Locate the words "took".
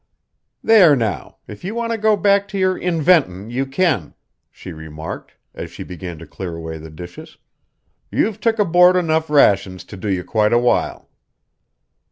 8.39-8.57